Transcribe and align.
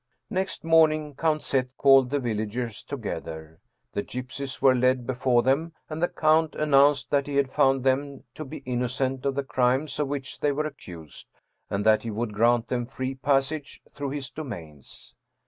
Next 0.31 0.63
morning 0.63 1.13
Count 1.13 1.43
Z. 1.43 1.65
called 1.77 2.09
the 2.09 2.17
villagers 2.19 2.81
together. 2.81 3.59
The 3.93 4.01
gypsies 4.01 4.59
were 4.59 4.73
led 4.73 5.05
before 5.05 5.43
them 5.43 5.73
and 5.91 6.01
the 6.01 6.07
count 6.07 6.55
announced 6.55 7.11
that 7.11 7.27
he 7.27 7.35
had 7.35 7.51
found 7.51 7.83
them 7.83 8.23
to 8.33 8.43
be 8.43 8.63
innocent 8.65 9.27
of 9.27 9.35
the 9.35 9.43
crimes 9.43 9.99
of 9.99 10.07
which 10.07 10.39
they 10.39 10.51
were 10.51 10.65
accused, 10.65 11.29
and 11.69 11.85
that 11.85 12.01
he 12.01 12.09
would 12.09 12.33
grant 12.33 12.67
them 12.67 12.87
free 12.87 13.13
passage 13.13 13.83
through 13.93 14.09
his 14.09 14.31
domains. 14.31 15.13